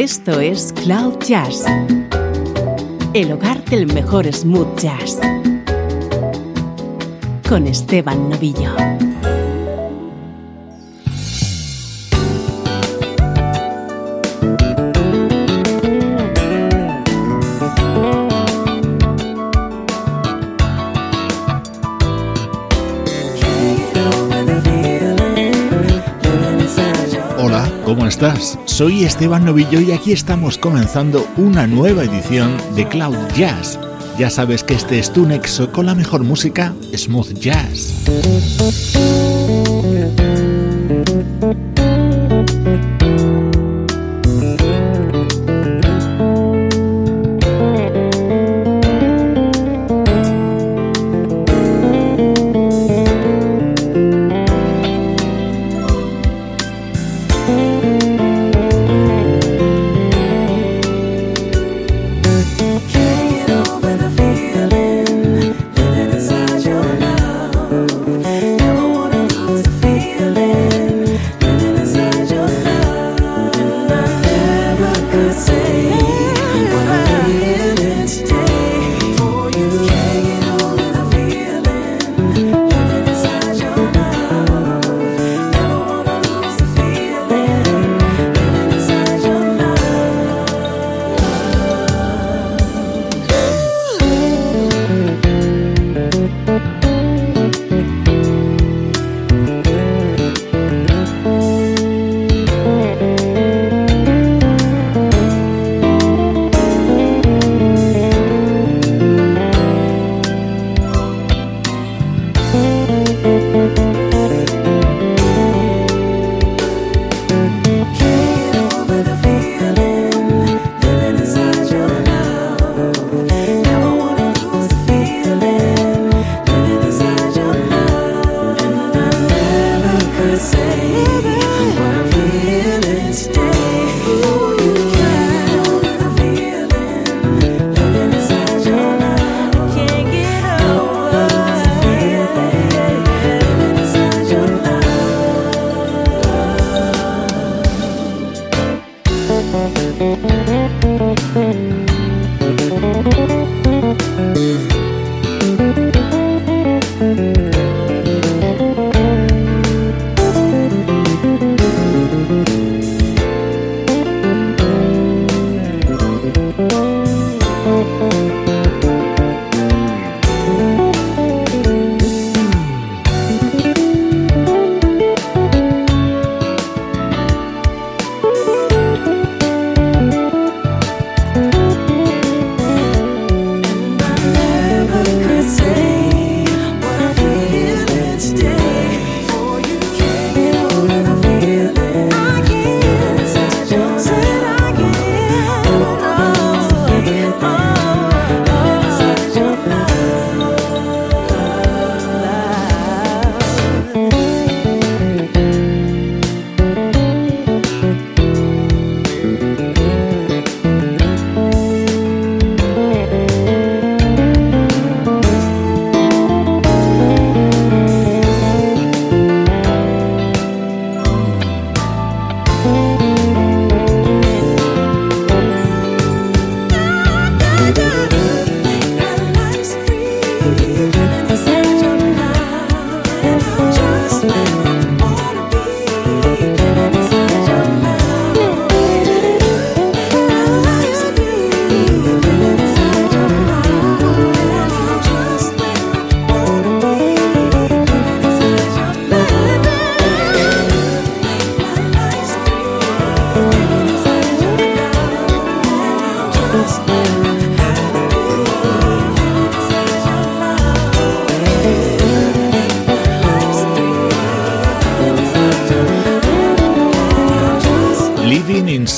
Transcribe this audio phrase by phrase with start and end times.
[0.00, 1.64] Esto es Cloud Jazz,
[3.14, 5.18] el hogar del mejor smooth jazz,
[7.48, 8.76] con Esteban Novillo.
[28.08, 28.58] estás?
[28.78, 33.76] Soy Esteban Novillo y aquí estamos comenzando una nueva edición de Cloud Jazz.
[34.20, 38.04] Ya sabes que este es tu nexo con la mejor música, smooth jazz.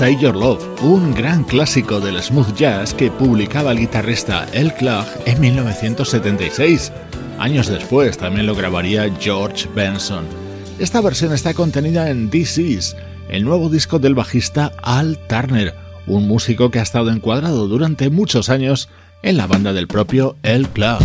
[0.00, 5.06] Say Your Love, un gran clásico del smooth jazz que publicaba el guitarrista El Clark
[5.26, 6.91] en 1976.
[7.38, 10.25] Años después también lo grabaría George Benson.
[10.79, 12.97] Esta versión está contenida en This Is,
[13.29, 15.75] el nuevo disco del bajista Al Turner,
[16.06, 18.88] un músico que ha estado encuadrado durante muchos años
[19.23, 21.05] en la banda del propio El Clark.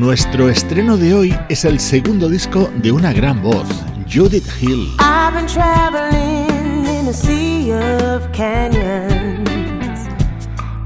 [0.00, 3.68] Nuestro estreno de hoy es el segundo disco de una gran voz,
[4.10, 4.96] Judith Hill.
[4.98, 10.08] I've been traveling in a sea of canyons.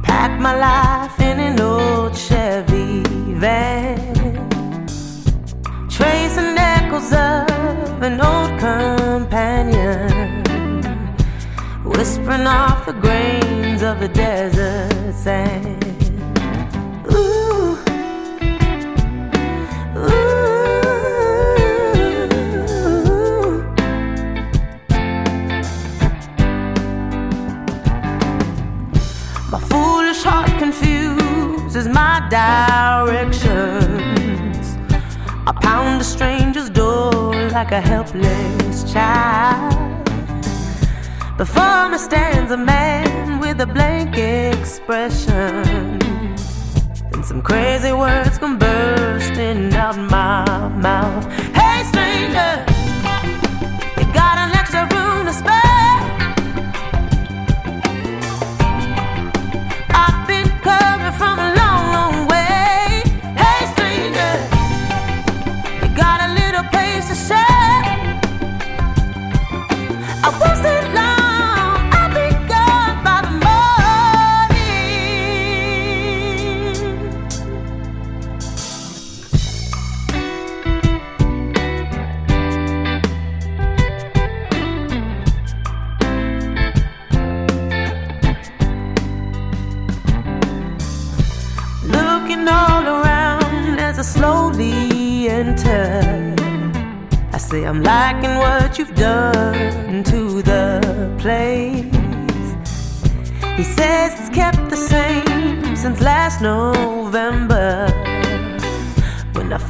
[0.02, 3.05] Packed my life in an old Chevy
[3.38, 3.96] van.
[5.88, 10.43] Tracing echoes of an old companion.
[11.84, 15.83] Whispering off the grains of the desert sand.
[32.34, 33.46] Directions.
[35.46, 40.04] I pound a stranger's door like a helpless child.
[41.36, 46.00] Before me stands a man with a blank expression.
[47.12, 51.25] And some crazy words come bursting out my mouth.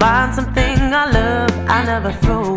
[0.04, 2.53] Find something I love, I never throw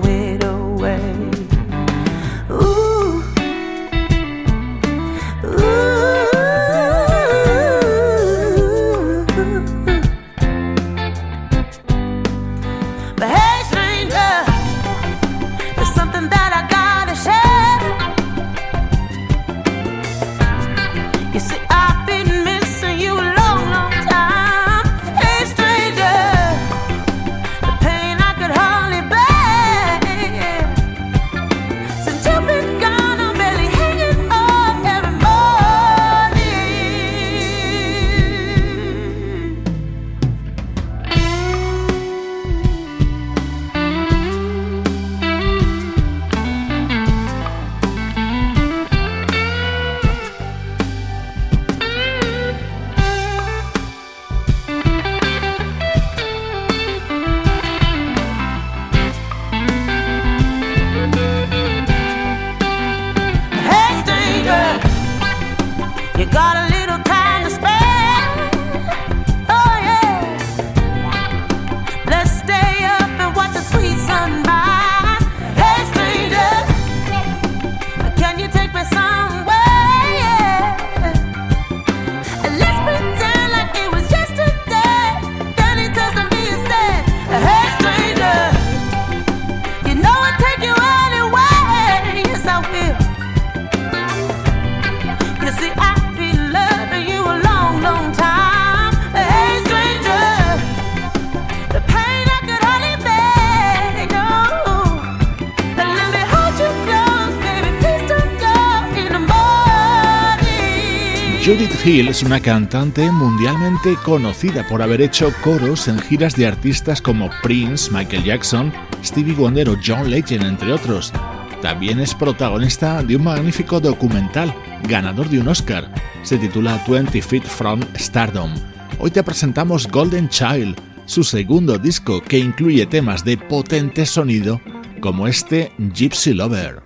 [111.87, 117.29] Hill es una cantante mundialmente conocida por haber hecho coros en giras de artistas como
[117.41, 121.13] Prince, Michael Jackson, Stevie Wonder o John Legend, entre otros.
[121.61, 124.53] También es protagonista de un magnífico documental,
[124.89, 125.89] ganador de un Oscar.
[126.23, 128.53] Se titula 20 Feet from Stardom.
[128.99, 130.75] Hoy te presentamos Golden Child,
[131.05, 134.59] su segundo disco que incluye temas de potente sonido
[134.99, 136.81] como este Gypsy Lover.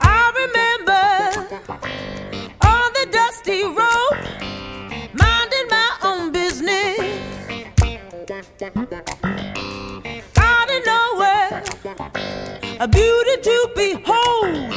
[0.00, 1.02] I remember
[2.62, 4.16] on the dusty road,
[5.12, 6.98] minding my own business.
[10.38, 11.64] Out of nowhere,
[12.78, 14.75] a beauty to behold,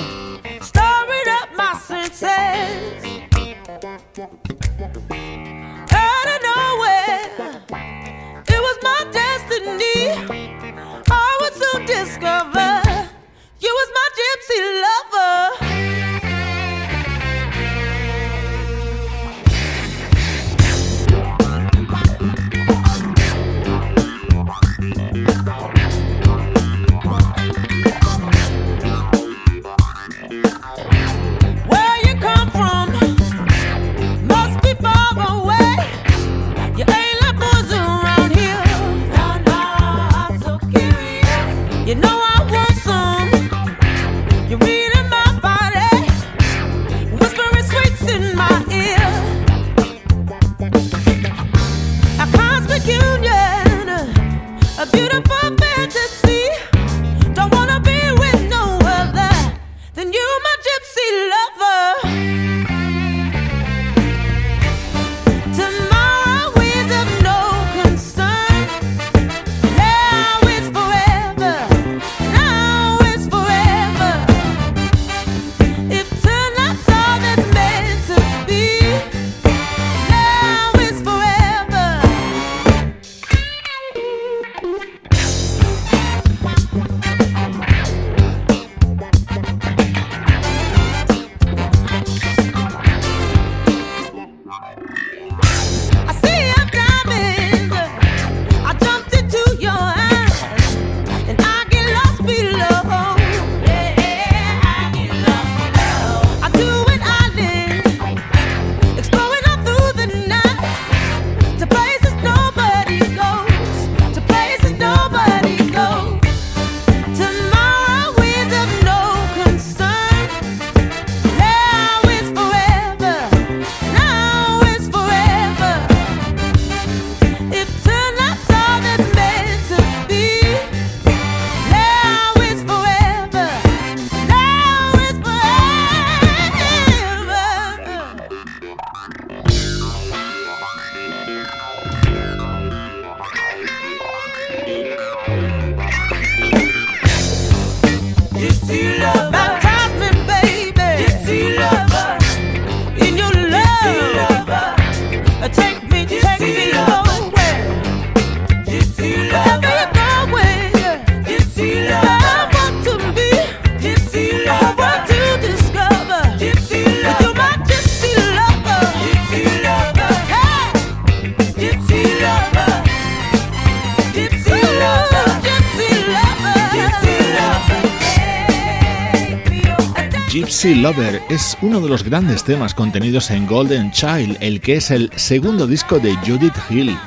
[180.89, 185.11] Lover es uno de los grandes temas contenidos en Golden Child, el que es el
[185.15, 186.97] segundo disco de Judith Hill.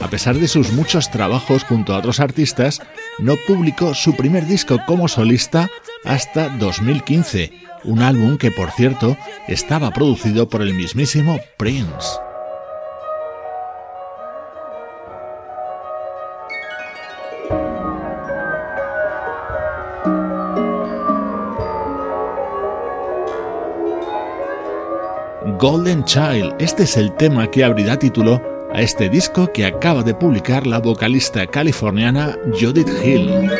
[0.00, 2.82] A pesar de sus muchos trabajos junto a otros artistas,
[3.20, 5.70] no publicó su primer disco como solista
[6.04, 7.52] hasta 2015,
[7.84, 9.16] un álbum que por cierto
[9.46, 12.08] estaba producido por el mismísimo Prince.
[25.58, 26.54] Golden Child.
[26.60, 28.40] Este es el tema que abrirá título
[28.72, 33.50] a este disco que acaba de publicar la vocalista californiana Judith Hill.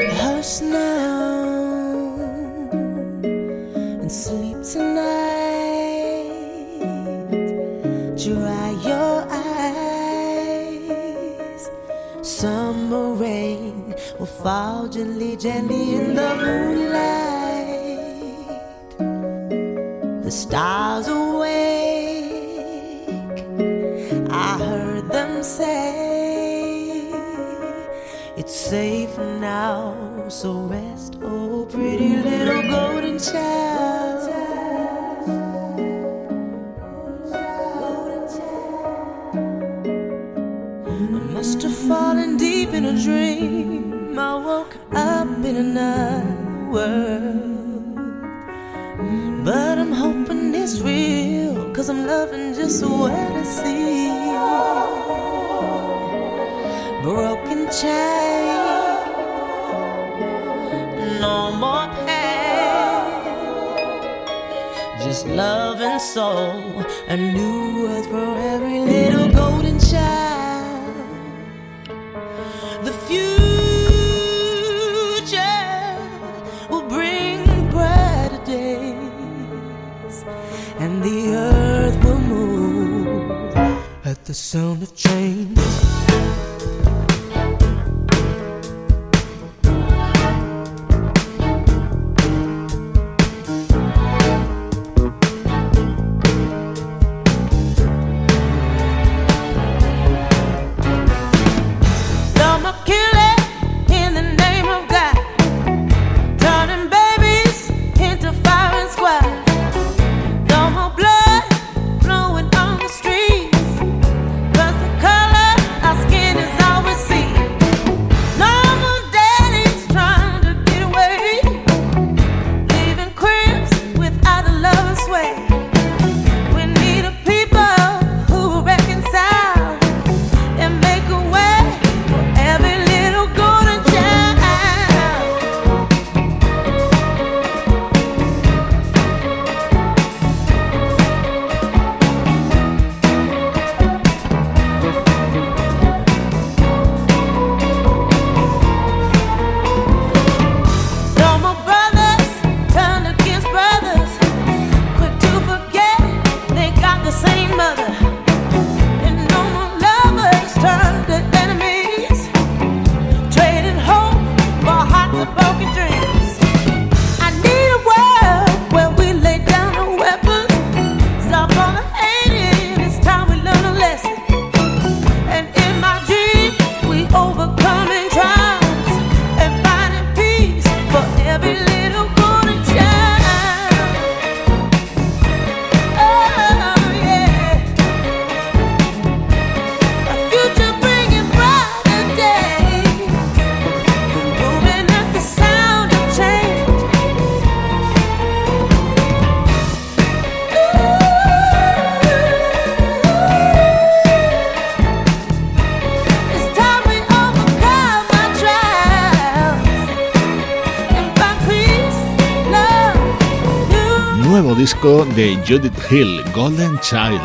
[214.58, 217.20] Disco de Judith Hill, Golden Child.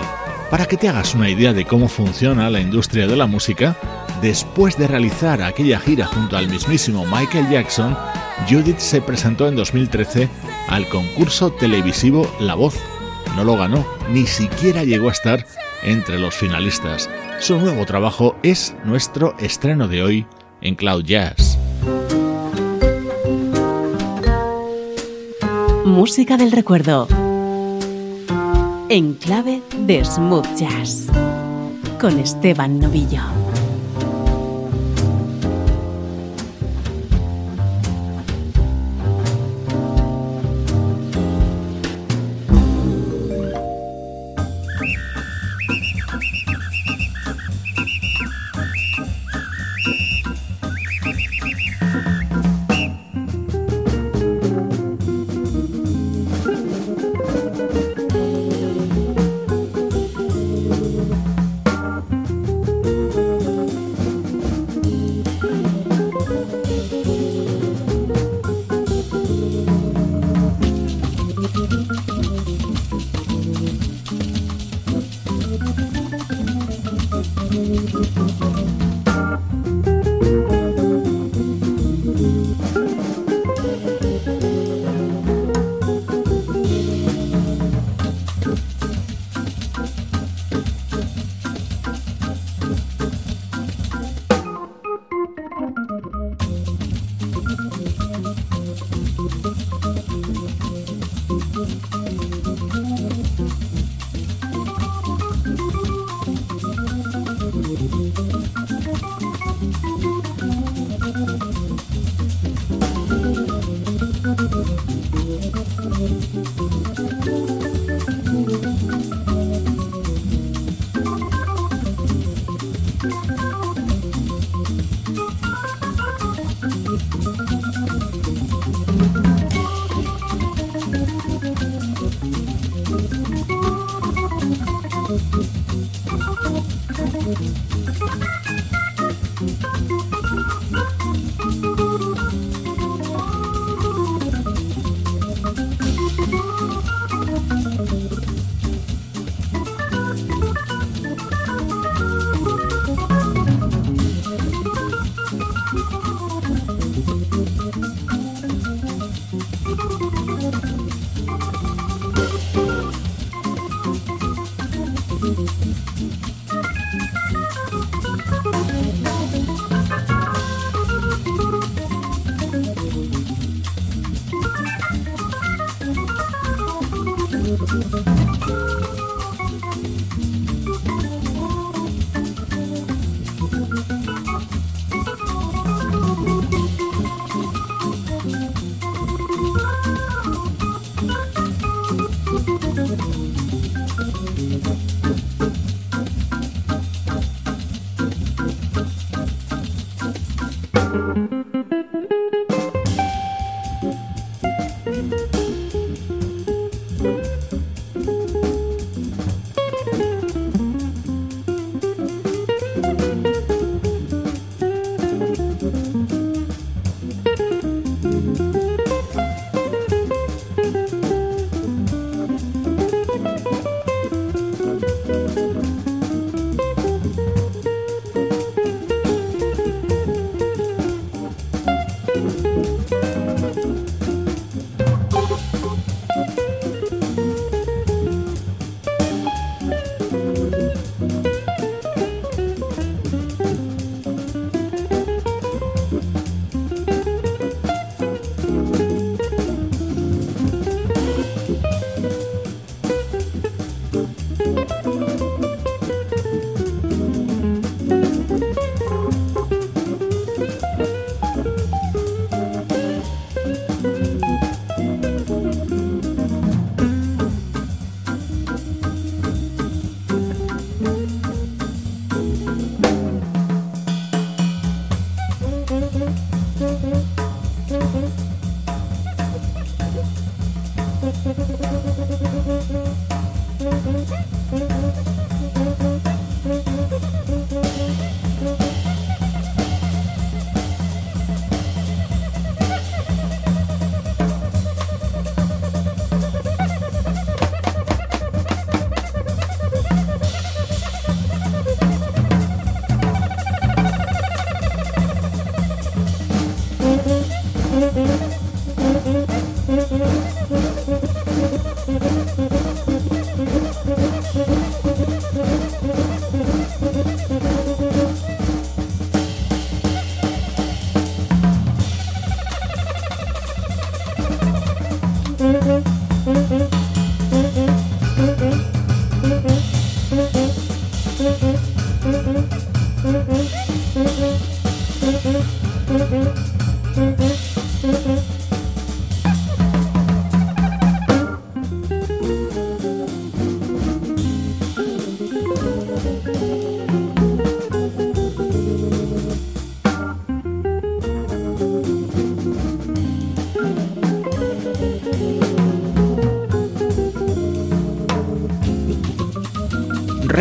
[0.52, 3.76] Para que te hagas una idea de cómo funciona la industria de la música,
[4.22, 7.98] después de realizar aquella gira junto al mismísimo Michael Jackson,
[8.48, 10.30] Judith se presentó en 2013
[10.68, 12.76] al concurso televisivo La Voz.
[13.36, 15.44] No lo ganó, ni siquiera llegó a estar
[15.82, 17.10] entre los finalistas.
[17.40, 20.28] Su nuevo trabajo es nuestro estreno de hoy
[20.62, 21.58] en Cloud Jazz.
[25.84, 27.08] Música del recuerdo.
[28.90, 31.08] En clave de smooth jazz.
[32.00, 33.43] Con Esteban Novillo.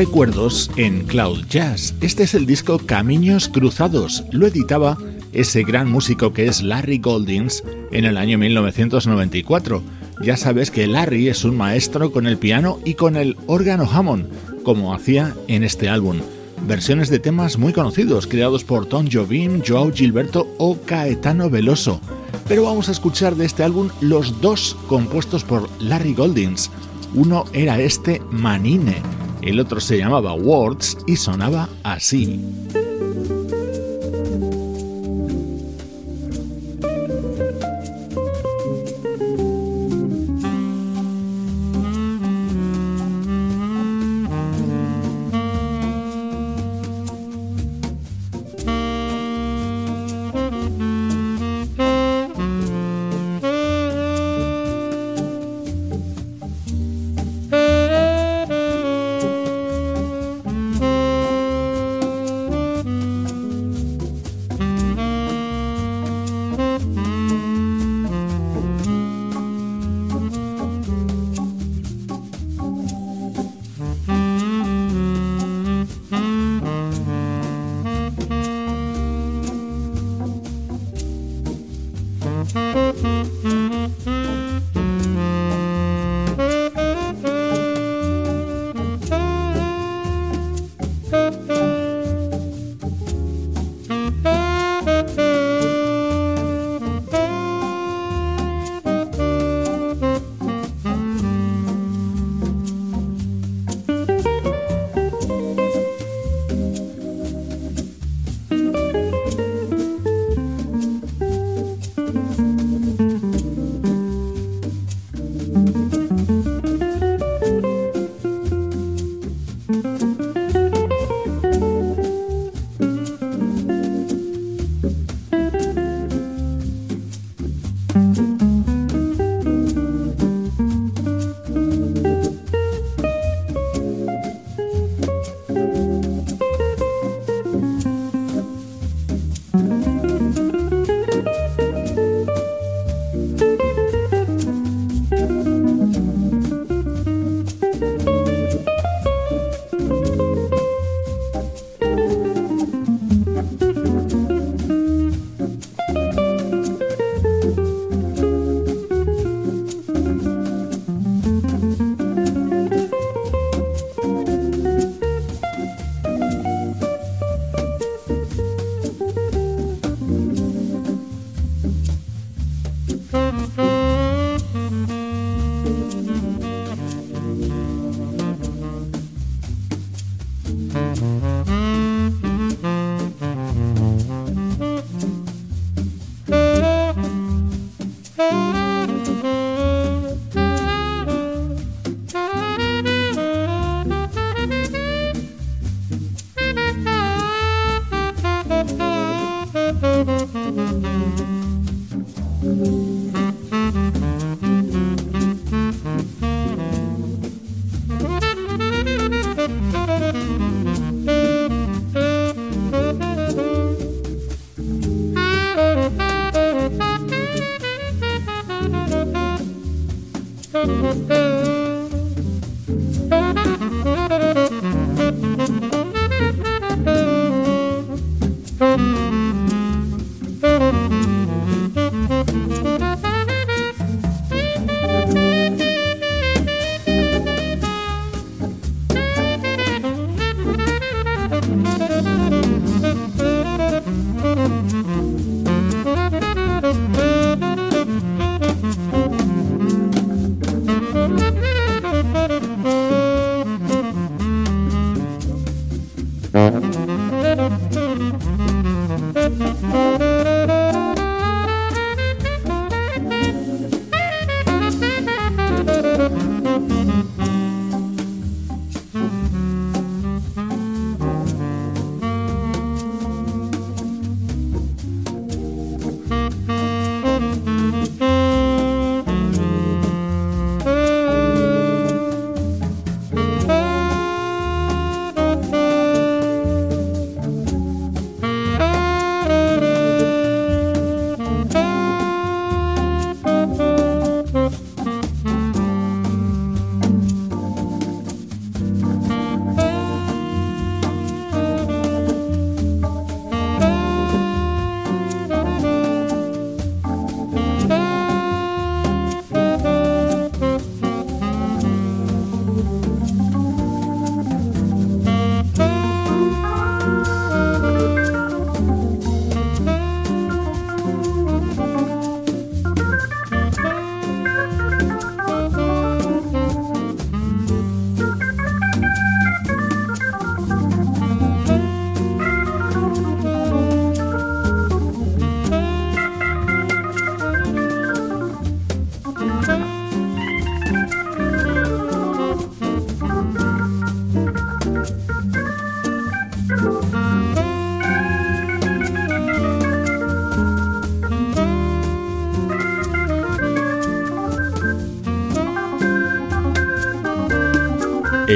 [0.03, 1.95] Recuerdos en Cloud Jazz.
[2.01, 4.25] Este es el disco Caminos Cruzados.
[4.33, 4.99] Lo editaba
[5.33, 7.63] ese gran músico que es Larry Goldings
[7.93, 9.81] en el año 1994.
[10.21, 14.27] Ya sabes que Larry es un maestro con el piano y con el órgano Hammond,
[14.65, 16.19] como hacía en este álbum.
[16.67, 22.01] Versiones de temas muy conocidos creados por Tom Jobim, Joao Gilberto o Caetano Veloso.
[22.49, 26.73] Pero vamos a escuchar de este álbum los dos compuestos por Larry Goldings.
[27.15, 29.01] Uno era este Manine
[29.43, 32.41] el otro se llamaba Words y sonaba así.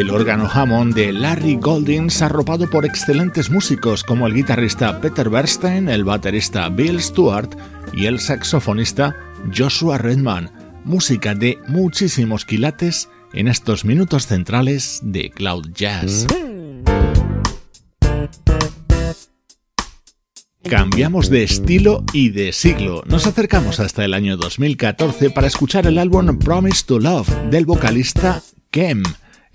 [0.07, 5.89] El órgano Hammond de Larry Goldings arropado por excelentes músicos como el guitarrista Peter Bernstein,
[5.89, 7.51] el baterista Bill Stewart
[7.93, 9.17] y el saxofonista
[9.53, 10.53] Joshua Redman.
[10.85, 16.29] Música de muchísimos quilates en estos minutos centrales de Cloud Jazz.
[20.71, 23.03] Cambiamos de estilo y de siglo.
[23.07, 28.41] Nos acercamos hasta el año 2014 para escuchar el álbum Promise to Love del vocalista
[28.71, 29.03] Kem.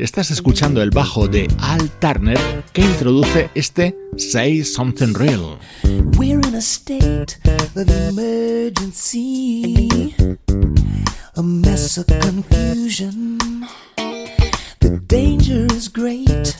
[0.01, 5.59] Estás escuchando el bajo de Al Turner que introduce este Say Something Real.
[6.17, 9.87] We're in a state of emergency,
[11.35, 13.37] a mess of confusion.
[14.79, 16.55] The danger is great,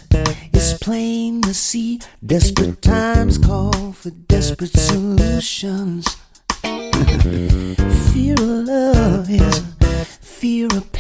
[0.54, 1.98] it's plain to see.
[2.24, 6.06] Desperate times call for desperate solutions.
[8.14, 9.64] fear of love is
[10.22, 10.91] fear of.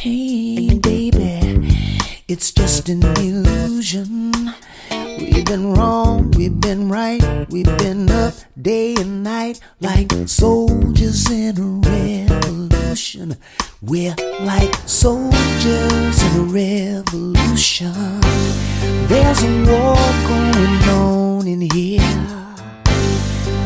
[2.41, 4.32] It's just an illusion.
[4.89, 11.60] We've been wrong, we've been right, we've been up day and night like soldiers in
[11.60, 13.38] a revolution.
[13.84, 17.93] We're like soldiers in a revolution.
[19.06, 22.01] There's a war going on in here.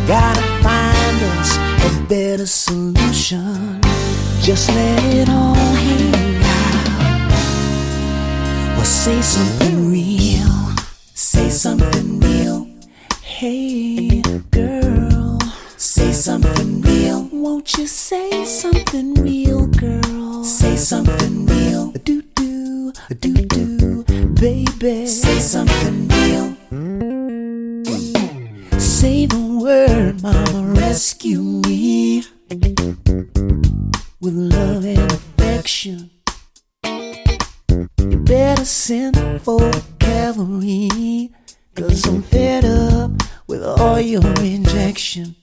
[0.06, 3.80] Gotta find us a better solution.
[4.42, 6.45] Just let it all hang
[8.86, 10.76] say something real.
[11.16, 12.68] Say something real.
[13.24, 14.22] Hey,
[14.52, 15.40] girl.
[15.76, 17.28] Say something real.
[17.32, 20.44] Won't you say something real, girl?
[20.44, 21.92] Say something real.
[22.04, 24.04] Do do, do do,
[24.36, 25.08] baby.
[25.08, 26.56] Say something real.
[28.80, 32.24] Say the word, mama, rescue me
[34.22, 36.12] with love and affection.
[37.76, 41.30] You better send for cavalry,
[41.76, 43.12] cause I'm fed up
[43.48, 45.36] with all your injection.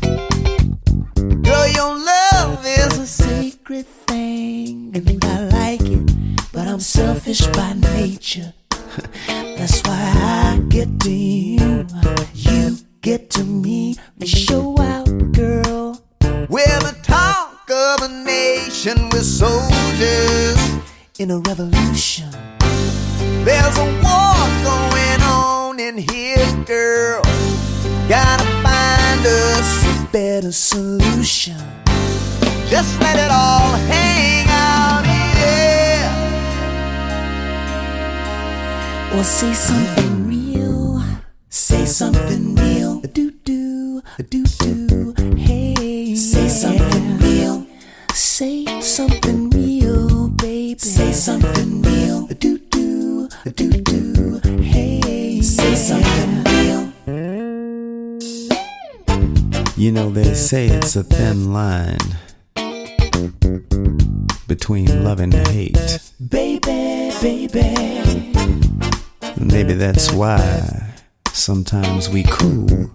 [0.00, 7.72] Girl, your love is a sacred thing, and I like it, but I'm selfish by
[7.72, 8.52] nature.
[9.26, 10.12] That's why
[10.54, 11.84] I get to you,
[12.32, 13.96] you get to me.
[14.18, 16.00] We show out, girl.
[16.48, 20.56] We're the talk of a nation with soldiers
[21.18, 22.28] in a revolution.
[23.44, 27.22] There's a war going on in here, girl.
[28.08, 31.56] Gotta find us a better solution.
[32.68, 36.12] Just let it all hang out, yeah.
[39.14, 41.02] Or say something real.
[41.48, 43.00] Say something real.
[43.00, 45.14] Do do, do do.
[45.36, 46.14] Hey.
[46.14, 47.66] Say something real.
[48.12, 49.75] Say something real.
[50.96, 52.26] Say something real.
[52.26, 54.40] Do do, do do.
[54.62, 55.42] Hey.
[55.42, 56.90] Say something real.
[59.76, 61.98] You know, they say it's a thin line
[64.48, 65.98] between love and hate.
[66.30, 68.32] Baby, baby.
[69.38, 70.94] Maybe that's why
[71.30, 72.70] sometimes we cool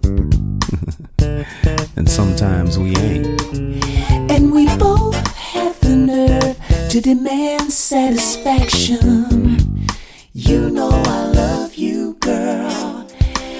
[1.96, 3.40] and sometimes we ain't.
[4.28, 4.91] And we both have the nerve
[6.92, 9.88] to demand satisfaction.
[10.34, 13.08] You know I love you, girl.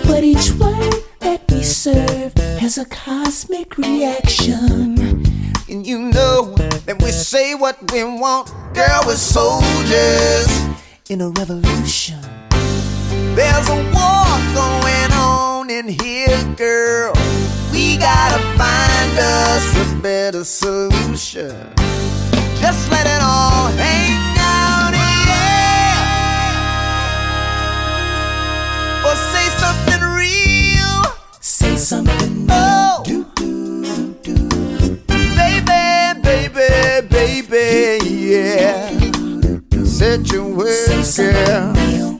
[0.04, 5.24] But each word that we serve has a cosmic reaction.
[5.66, 6.52] And you know
[6.84, 10.46] that we say what we want, girl, we're soldiers.
[11.08, 12.20] In a revolution.
[13.34, 17.14] There's a war going on in here, girl.
[17.72, 21.72] We gotta find us a better solution.
[22.62, 25.98] Just let it all hang out, yeah.
[29.06, 31.02] Or say something real.
[31.40, 32.50] Say something real.
[32.50, 33.02] Oh.
[33.04, 34.48] Do, do, do, do.
[35.06, 35.60] Baby,
[36.22, 36.68] baby,
[37.08, 37.98] baby,
[38.30, 38.88] yeah.
[39.84, 41.72] Set your Say words, girl.
[41.74, 42.12] real.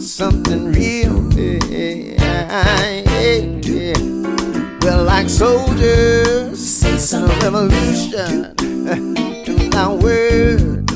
[0.00, 2.16] Something real, yeah, yeah.
[4.90, 8.54] We're like soldiers Say in a revolution.
[9.46, 10.90] To word,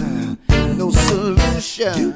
[0.76, 2.12] no solution.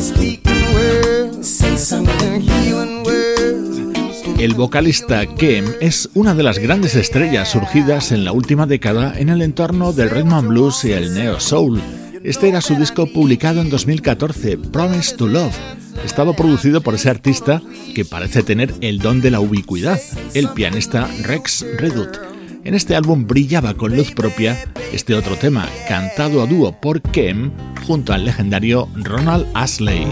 [0.00, 4.40] Speaking words, Say something and healing words.
[4.40, 9.28] El vocalista Kem es una de las grandes estrellas surgidas en la última década en
[9.28, 11.80] el entorno del rhythm and blues y el neo soul.
[12.24, 15.81] Este era su disco publicado en 2014, Promise to Love.
[16.04, 17.62] Estaba producido por ese artista
[17.94, 20.00] que parece tener el don de la ubicuidad,
[20.34, 22.16] el pianista Rex Redut.
[22.64, 24.58] En este álbum brillaba con luz propia
[24.92, 27.50] este otro tema, cantado a dúo por Kem
[27.86, 30.06] junto al legendario Ronald Ashley.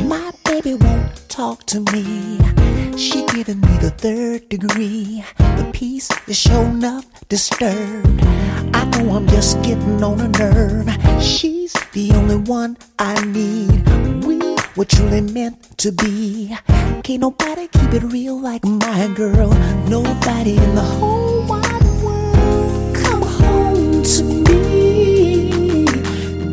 [1.29, 2.39] Talk to me.
[2.99, 5.25] She giving me the third degree.
[5.39, 8.21] The peace is show enough disturbed.
[8.75, 10.89] I know I'm just getting on a nerve.
[11.23, 13.89] She's the only one I need.
[14.27, 16.57] We were truly meant to be.
[17.03, 19.51] Can't nobody keep it real like my girl.
[19.89, 22.95] Nobody in the whole wide world.
[22.95, 25.85] Come home to me,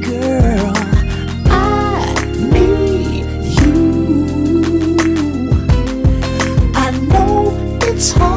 [0.02, 0.74] girl.
[1.50, 2.14] I
[2.54, 3.26] need
[3.62, 3.76] you.
[6.76, 7.54] I know
[7.84, 8.37] it's hard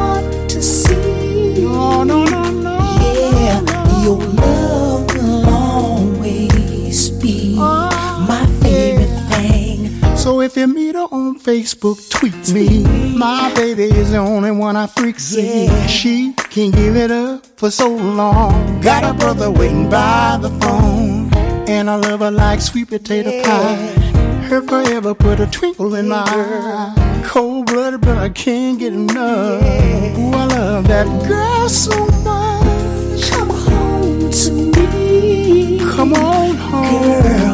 [10.21, 12.85] So if you meet her on Facebook, tweet me.
[13.17, 15.65] My baby is the only one I freak see.
[15.65, 15.87] Yeah.
[15.87, 18.83] She can't give it up for so long.
[18.83, 21.33] Got a brother waiting by the phone.
[21.67, 23.77] And I love her like sweet potato pie.
[24.51, 27.23] Her forever put a twinkle in my eye.
[27.25, 29.63] Cold blooded, but I can't get enough.
[30.19, 31.97] Ooh, I love that girl so
[32.29, 33.31] much.
[33.31, 35.79] Come home to me.
[35.79, 37.50] Come on home, Girl.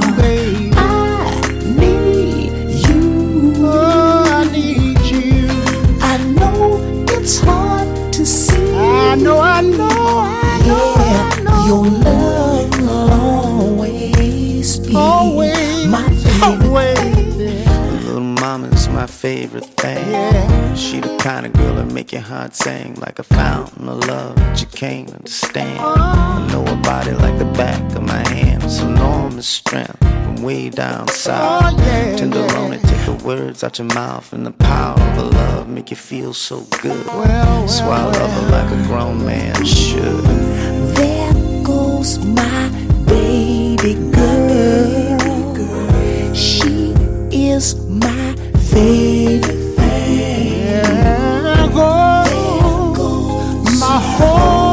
[7.27, 8.55] It's hard to see.
[8.77, 11.67] I know, I know, I know, I Yeah, know.
[11.67, 18.05] your love will always be always, my favorite always.
[18.07, 20.09] Little mama's my favorite thing.
[20.09, 20.75] Yeah.
[20.77, 24.37] She the kind of girl that make your heart sing like a fountain of love
[24.37, 25.81] that you can't understand.
[25.81, 25.97] Oh.
[25.99, 28.63] I know her body like the back of my hand.
[28.63, 30.01] It's enormous strength
[30.37, 31.75] from way down oh, south.
[31.75, 32.91] Oh, yeah, Tenderoni, yeah.
[32.91, 36.33] take the words out your mouth and the power of her love make you feel
[36.35, 37.07] so good.
[37.07, 40.25] well, so I love her like a grown man should.
[40.97, 41.33] There
[41.65, 42.69] goes my
[43.07, 45.55] baby girl.
[46.35, 46.93] She
[47.31, 48.35] is my
[48.71, 50.81] favorite thing.
[51.41, 52.31] There goes
[53.81, 54.66] my whole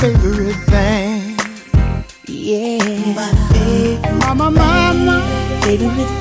[0.00, 1.36] favorite thing.
[2.26, 2.78] Yeah,
[3.14, 5.60] my favorite, Mama, mama.
[5.62, 6.19] favorite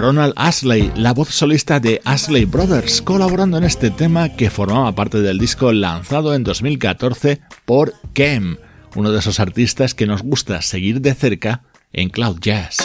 [0.00, 5.20] Ronald Ashley, la voz solista de Ashley Brothers, colaborando en este tema que formaba parte
[5.20, 8.56] del disco lanzado en 2014 por Kem,
[8.96, 12.78] uno de esos artistas que nos gusta seguir de cerca en Cloud Jazz.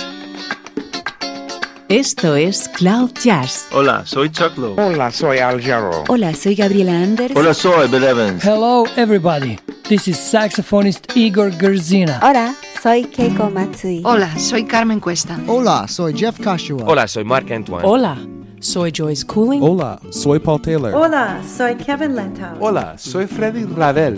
[1.87, 4.75] Esto es Cloud Jazz Hola, soy Chuck Lowe.
[4.81, 6.03] Hola, soy Al Jarreau.
[6.09, 7.31] Hola, soy Gabriela Anders.
[7.35, 8.43] Hola, soy Bill Evans.
[8.43, 9.57] Hello, everybody.
[9.87, 12.19] This is saxophonist Igor Gerzina.
[12.23, 12.55] Hola,
[12.85, 14.01] soy Keiko Matsui.
[14.03, 15.39] Hola, soy Carmen Cuesta.
[15.47, 16.83] Hola, soy Jeff Kashua.
[16.85, 17.83] Hola, soy Mark Antoine.
[17.83, 18.15] Hola,
[18.59, 19.59] soy Joyce Cooling.
[19.59, 20.93] Hola, soy Paul Taylor.
[20.93, 22.55] Hola, soy Kevin Lentau.
[22.59, 24.15] Hola, soy Freddy Ravel.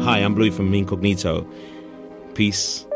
[0.00, 1.46] Hi, I'm Louis from Incognito.
[2.32, 2.86] Peace.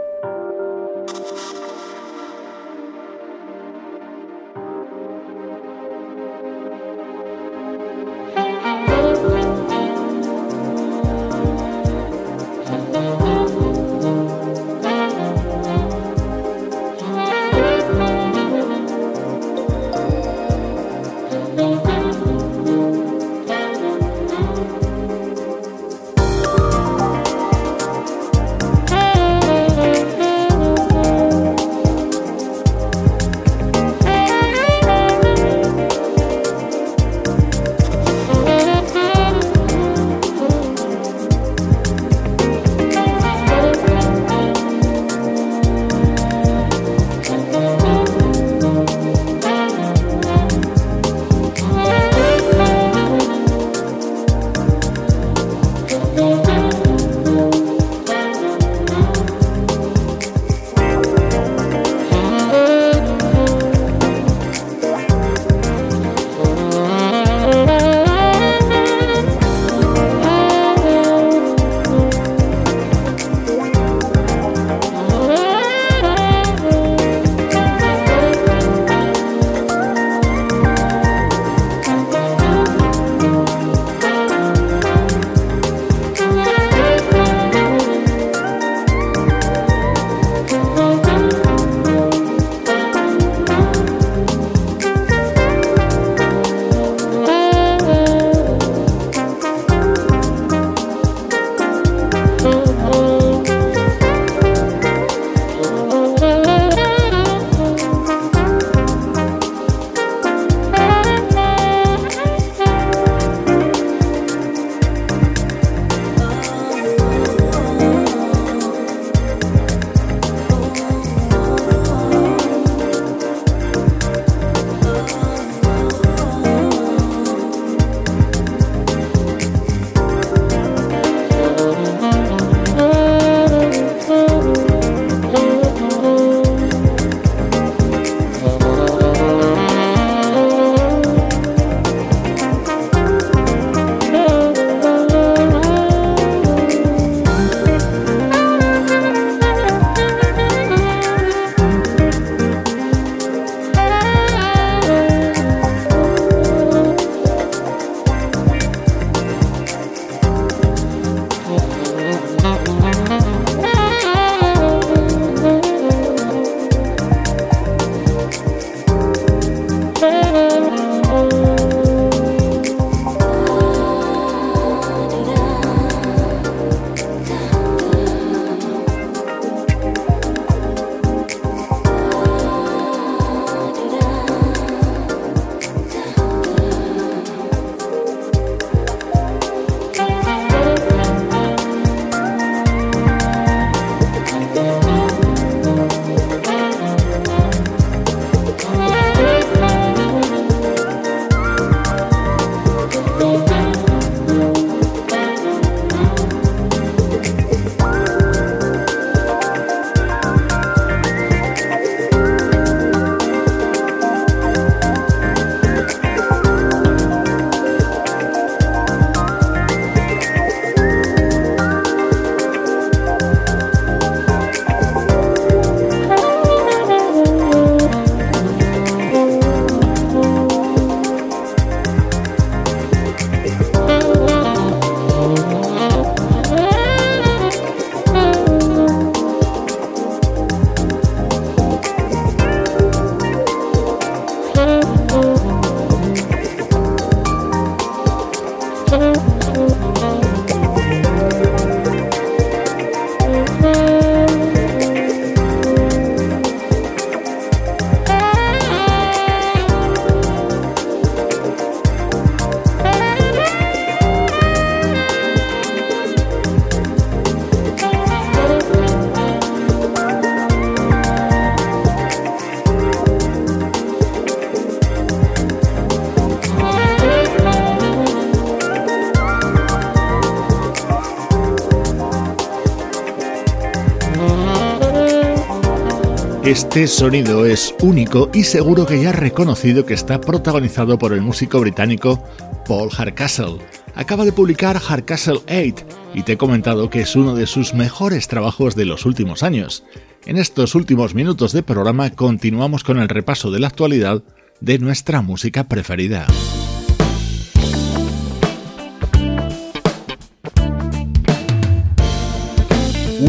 [286.51, 291.21] Este sonido es único y seguro que ya has reconocido que está protagonizado por el
[291.21, 292.25] músico británico
[292.67, 293.59] Paul Hardcastle.
[293.95, 298.27] Acaba de publicar Hardcastle 8 y te he comentado que es uno de sus mejores
[298.27, 299.85] trabajos de los últimos años.
[300.27, 304.25] En estos últimos minutos de programa continuamos con el repaso de la actualidad
[304.61, 306.27] de nuestra música preferida.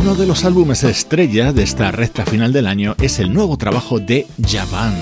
[0.02, 3.99] Uno de los álbumes estrella de esta recta final del año es el nuevo trabajo
[3.99, 4.95] de Javan.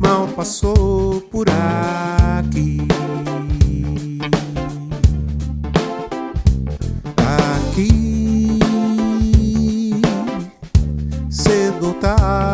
[0.00, 2.19] Mal passou por aqui.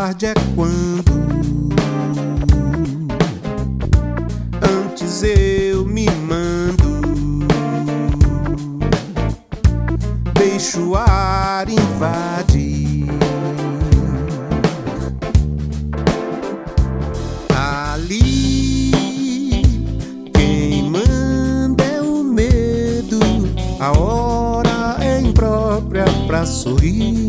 [0.07, 1.02] Tarde é quando
[4.62, 7.00] antes eu me mando,
[10.32, 13.09] deixo o ar invadir.
[17.52, 18.92] Ali
[20.32, 23.18] quem manda é o medo,
[23.80, 27.25] a hora é imprópria pra sorrir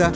[0.00, 0.12] vida,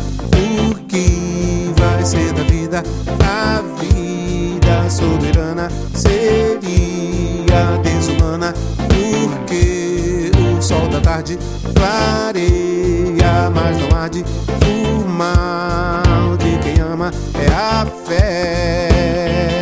[0.71, 2.83] o que vai ser da vida?
[3.23, 8.55] A vida soberana seria desumana,
[8.89, 11.39] porque o sol da tarde
[11.75, 14.25] clareia, mas não arde.
[14.67, 19.54] O mal de quem ama é a fé.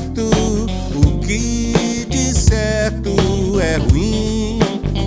[0.00, 0.30] certo,
[0.94, 3.10] o que de certo
[3.60, 4.58] é ruim,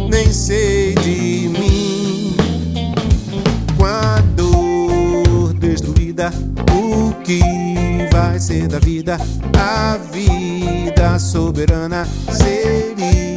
[0.09, 2.35] nem sei de mim.
[3.77, 6.31] Com a dor destruída,
[6.71, 7.41] o que
[8.11, 9.17] vai ser da vida?
[9.57, 13.32] A vida soberana seria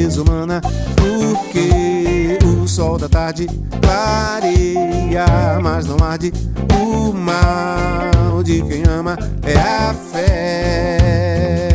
[0.00, 0.60] desumana.
[0.96, 3.46] Porque o sol da tarde
[3.80, 5.26] clareia,
[5.62, 6.32] mas não arde.
[6.78, 11.65] O mal de quem ama é a fé.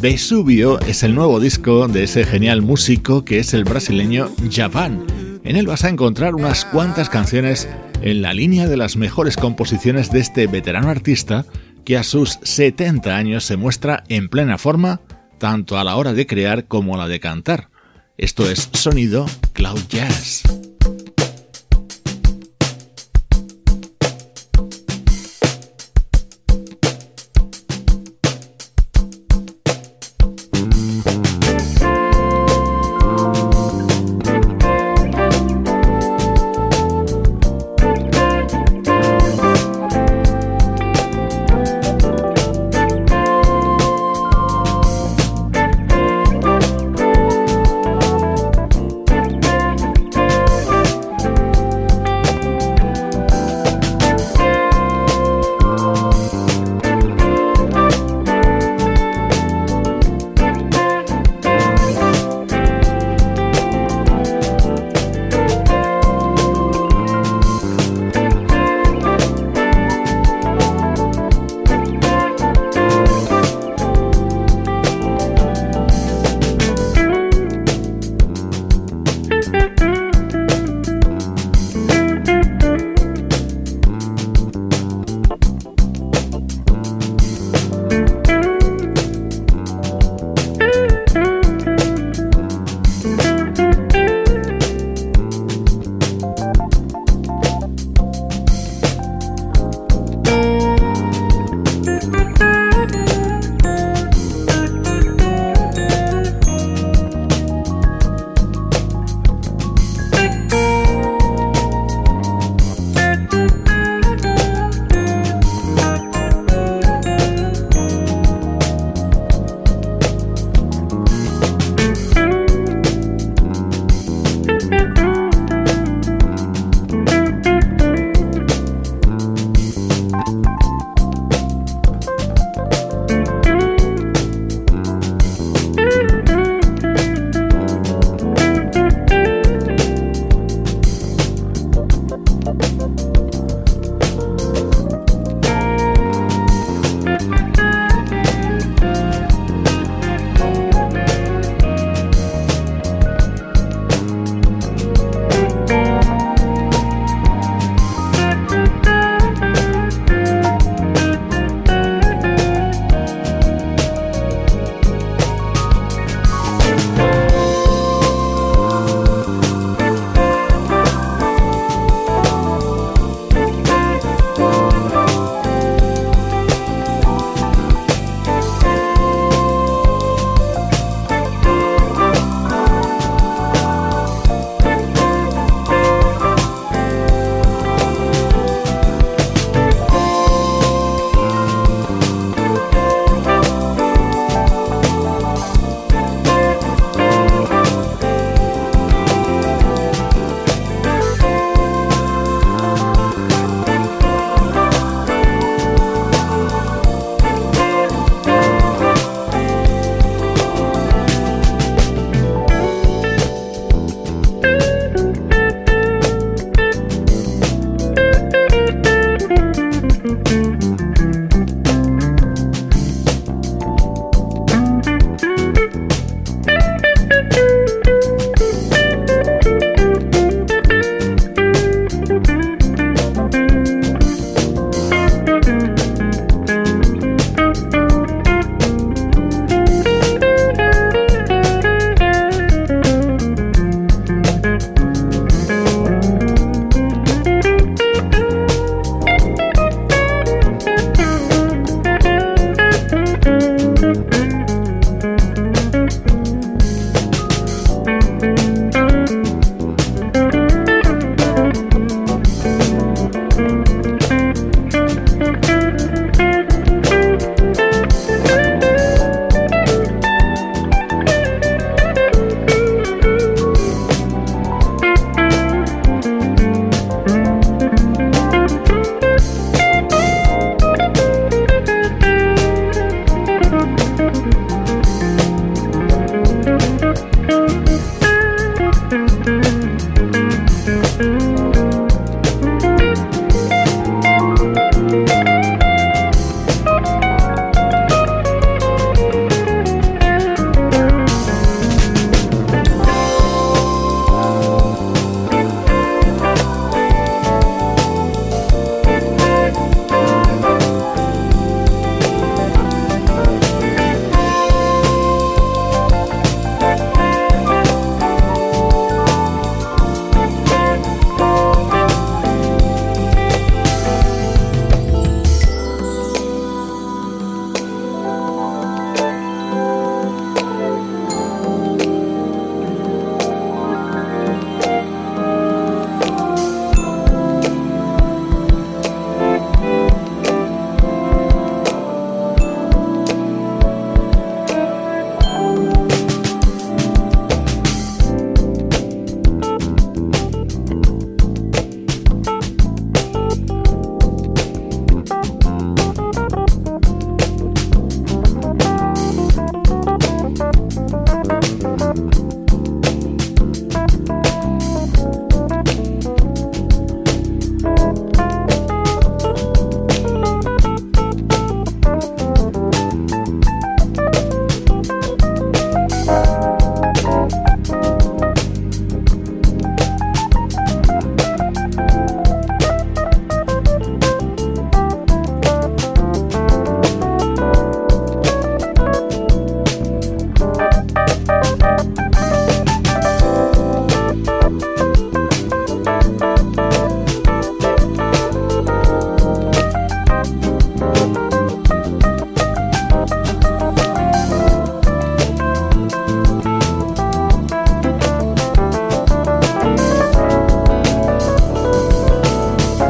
[0.00, 5.04] Vesubio es el nuevo disco de ese genial músico que es el brasileño Javan.
[5.42, 7.68] En él vas a encontrar unas cuantas canciones
[8.00, 11.46] en la línea de las mejores composiciones de este veterano artista
[11.84, 15.00] que a sus 70 años se muestra en plena forma
[15.38, 17.68] tanto a la hora de crear como a la de cantar.
[18.16, 20.67] Esto es sonido Cloud Jazz.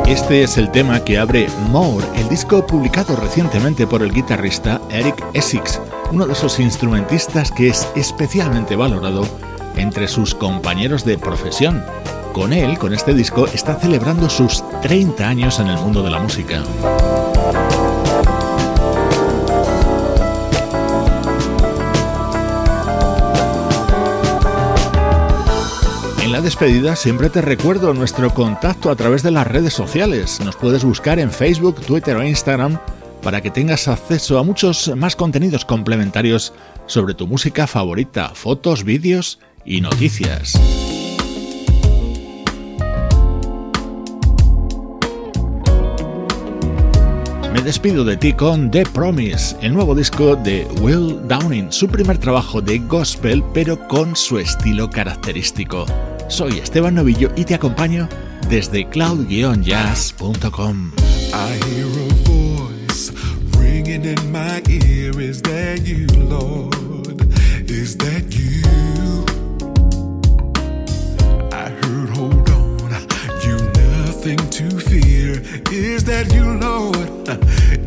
[0.08, 5.22] Este es el tema que abre More, el disco publicado recientemente por el guitarrista Eric
[5.34, 9.28] Essex, uno de esos instrumentistas que es especialmente valorado
[9.76, 11.84] entre sus compañeros de profesión.
[12.32, 16.20] Con él, con este disco, está celebrando sus 30 años en el mundo de la
[16.20, 16.62] música.
[26.38, 30.38] La despedida siempre te recuerdo nuestro contacto a través de las redes sociales.
[30.44, 32.78] Nos puedes buscar en Facebook, Twitter o Instagram
[33.24, 36.52] para que tengas acceso a muchos más contenidos complementarios
[36.86, 40.56] sobre tu música favorita, fotos, vídeos y noticias.
[47.52, 52.18] Me despido de ti con The Promise, el nuevo disco de Will Downing, su primer
[52.18, 55.84] trabajo de gospel pero con su estilo característico.
[56.28, 58.08] Soy Esteban Novillo y te acompaño
[58.48, 60.92] desde cloud-jazz.com.
[74.58, 75.38] To fear.
[75.70, 77.77] Is that you, Lord?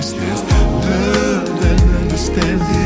[0.00, 2.79] is this love and understanding?